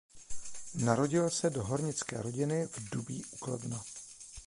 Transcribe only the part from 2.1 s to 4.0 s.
rodiny v Dubí u Kladna.